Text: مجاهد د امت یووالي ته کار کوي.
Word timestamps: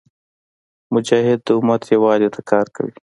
مجاهد 0.93 1.39
د 1.47 1.49
امت 1.59 1.81
یووالي 1.93 2.29
ته 2.35 2.41
کار 2.51 2.65
کوي. 2.75 2.93